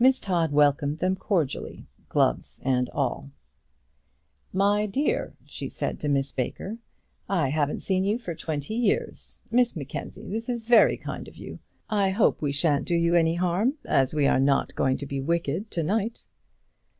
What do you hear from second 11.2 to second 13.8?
of you. I hope we sha'n't do you any harm,